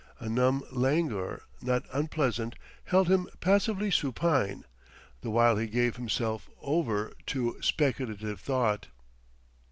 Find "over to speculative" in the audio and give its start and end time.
6.59-8.39